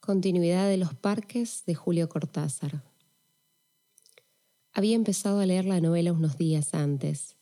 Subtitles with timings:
[0.00, 2.82] Continuidad de los parques de Julio Cortázar.
[4.72, 7.36] Había empezado a leer la novela unos días antes.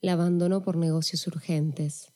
[0.00, 2.12] La abandonó por negocios urgentes.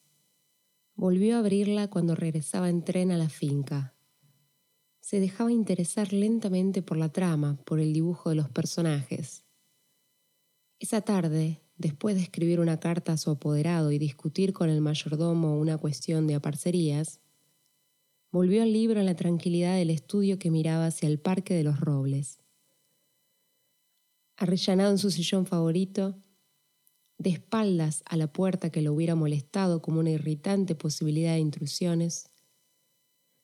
[0.96, 3.94] Volvió a abrirla cuando regresaba en tren a la finca.
[4.98, 9.44] Se dejaba interesar lentamente por la trama, por el dibujo de los personajes.
[10.80, 15.56] Esa tarde, después de escribir una carta a su apoderado y discutir con el mayordomo
[15.60, 17.20] una cuestión de aparcerías,
[18.30, 21.80] Volvió al libro en la tranquilidad del estudio que miraba hacia el Parque de los
[21.80, 22.40] Robles.
[24.36, 26.22] Arrellanado en su sillón favorito,
[27.16, 32.30] de espaldas a la puerta que lo hubiera molestado como una irritante posibilidad de intrusiones,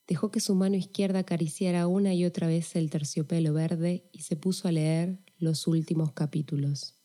[0.06, 4.36] dejó que su mano izquierda acariciara una y otra vez el terciopelo verde y se
[4.36, 7.00] puso a leer los últimos capítulos.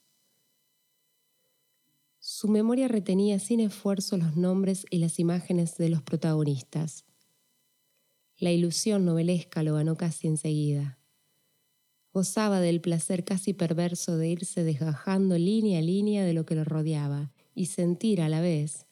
[2.20, 7.06] Su memoria retenía sin esfuerzo los nombres y las imágenes de los protagonistas
[8.40, 10.98] la ilusión novelesca lo ganó casi enseguida.
[12.14, 16.64] Gozaba del placer casi perverso de irse desgajando línea a línea de lo que lo
[16.64, 18.88] rodeaba y sentir a la vez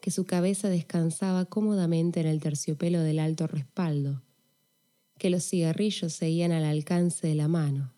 [0.00, 4.22] que su cabeza descansaba cómodamente en el terciopelo del alto respaldo,
[5.18, 7.94] que los cigarrillos seguían al alcance de la mano,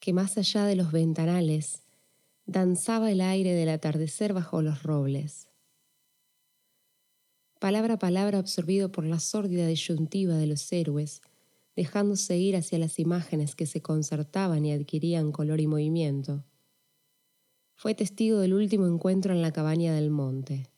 [0.00, 1.82] que más allá de los ventanales
[2.44, 5.45] danzaba el aire del atardecer bajo los robles
[7.58, 11.22] palabra a palabra absorbido por la sórdida disyuntiva de los héroes,
[11.74, 16.44] dejándose ir hacia las imágenes que se concertaban y adquirían color y movimiento.
[17.74, 20.70] Fue testigo del último encuentro en la cabaña del monte.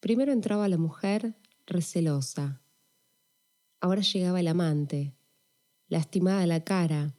[0.00, 1.34] Primero entraba la mujer,
[1.66, 2.60] recelosa.
[3.80, 5.14] Ahora llegaba el amante,
[5.88, 7.14] lastimada la cara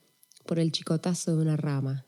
[0.46, 2.06] por el chicotazo de una rama.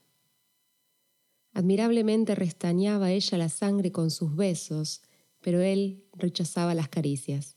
[1.53, 5.03] Admirablemente restañaba ella la sangre con sus besos,
[5.41, 7.56] pero él rechazaba las caricias.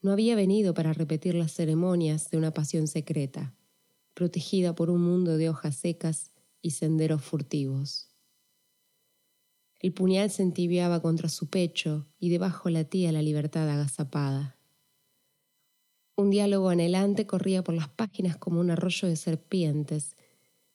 [0.00, 3.54] No había venido para repetir las ceremonias de una pasión secreta,
[4.14, 8.08] protegida por un mundo de hojas secas y senderos furtivos.
[9.80, 14.56] El puñal se entibiaba contra su pecho y debajo latía la libertad agazapada.
[16.14, 20.16] Un diálogo anhelante corría por las páginas como un arroyo de serpientes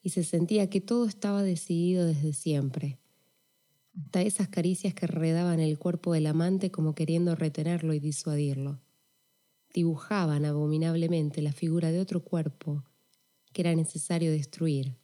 [0.02, 3.00] y se sentía que todo estaba decidido desde siempre
[4.00, 8.80] hasta esas caricias que redaban el cuerpo del amante como queriendo retenerlo y disuadirlo.
[9.74, 12.84] Dibujaban abominablemente la figura de otro cuerpo
[13.54, 14.98] que era necesario destruir.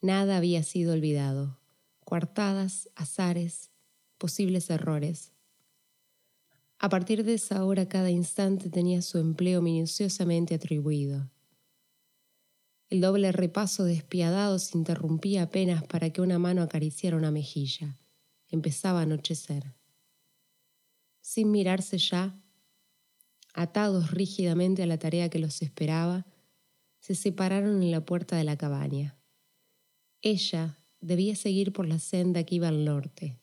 [0.00, 1.58] Nada había sido olvidado,
[2.04, 3.70] coartadas, azares,
[4.18, 5.32] posibles errores.
[6.78, 11.30] A partir de esa hora cada instante tenía su empleo minuciosamente atribuido.
[12.88, 17.98] El doble repaso despiadado se interrumpía apenas para que una mano acariciara una mejilla.
[18.48, 19.74] Empezaba a anochecer.
[21.20, 22.40] Sin mirarse ya,
[23.54, 26.26] atados rígidamente a la tarea que los esperaba,
[27.00, 29.18] se separaron en la puerta de la cabaña.
[30.22, 33.40] Ella debía seguir por la senda que iba al norte.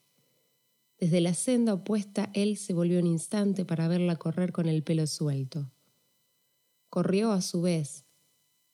[0.98, 5.06] Desde la senda opuesta él se volvió un instante para verla correr con el pelo
[5.06, 5.70] suelto.
[6.90, 8.06] Corrió a su vez,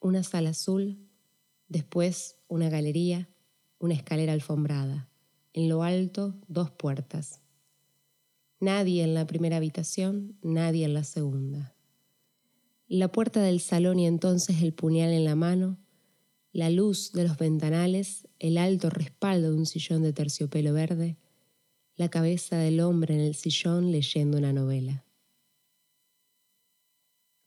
[0.00, 0.98] una sala azul,
[1.68, 3.28] después una galería,
[3.78, 5.08] una escalera alfombrada.
[5.52, 7.40] En lo alto, dos puertas.
[8.60, 11.74] Nadie en la primera habitación, nadie en la segunda.
[12.88, 15.78] La puerta del salón y entonces el puñal en la mano,
[16.52, 21.16] la luz de los ventanales, el alto respaldo de un sillón de terciopelo verde,
[21.96, 25.04] la cabeza del hombre en el sillón leyendo una novela.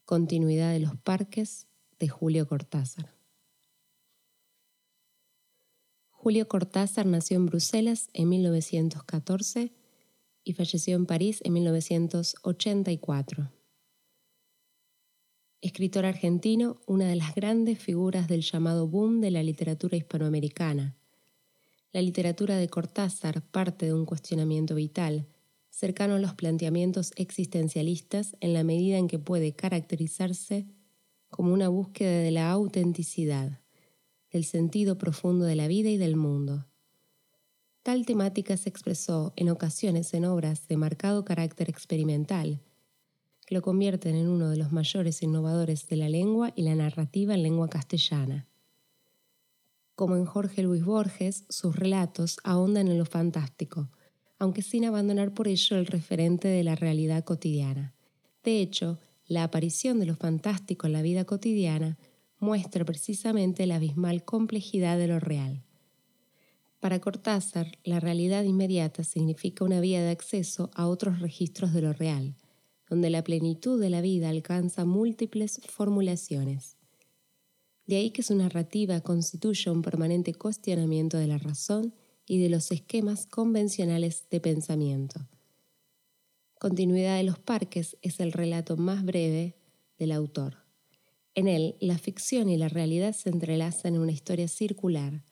[0.06, 1.68] Continuidad de los parques
[2.08, 3.14] Julio Cortázar.
[6.10, 9.74] Julio Cortázar nació en Bruselas en 1914
[10.46, 13.52] y falleció en París en 1984.
[15.60, 20.96] Escritor argentino, una de las grandes figuras del llamado boom de la literatura hispanoamericana.
[21.92, 25.28] La literatura de Cortázar parte de un cuestionamiento vital,
[25.70, 30.68] cercano a los planteamientos existencialistas en la medida en que puede caracterizarse
[31.34, 33.60] como una búsqueda de la autenticidad,
[34.32, 36.68] del sentido profundo de la vida y del mundo.
[37.82, 42.62] Tal temática se expresó en ocasiones en obras de marcado carácter experimental,
[43.48, 47.34] que lo convierten en uno de los mayores innovadores de la lengua y la narrativa
[47.34, 48.48] en lengua castellana.
[49.96, 53.90] Como en Jorge Luis Borges, sus relatos ahondan en lo fantástico,
[54.38, 57.96] aunque sin abandonar por ello el referente de la realidad cotidiana.
[58.44, 61.98] De hecho, la aparición de lo fantástico en la vida cotidiana
[62.40, 65.64] muestra precisamente la abismal complejidad de lo real.
[66.80, 71.94] Para Cortázar, la realidad inmediata significa una vía de acceso a otros registros de lo
[71.94, 72.36] real,
[72.90, 76.76] donde la plenitud de la vida alcanza múltiples formulaciones.
[77.88, 81.94] De ahí que su narrativa constituya un permanente cuestionamiento de la razón
[82.26, 85.28] y de los esquemas convencionales de pensamiento.
[86.64, 89.58] Continuidad de los parques es el relato más breve
[89.98, 90.60] del autor.
[91.36, 95.26] En él, la ficción y la realidad se entrelazan en una historia circular.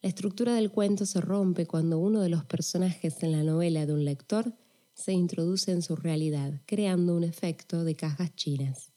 [0.00, 3.94] La estructura del cuento se rompe cuando uno de los personajes en la novela de
[3.94, 4.54] un lector
[4.94, 8.92] se introduce en su realidad, creando un efecto de cajas chinas.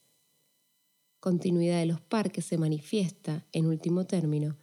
[1.19, 4.57] Continuidad de los parques se manifiesta, en último término,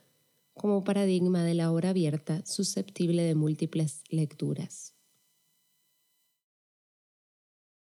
[0.52, 4.93] como paradigma de la obra abierta susceptible de múltiples lecturas.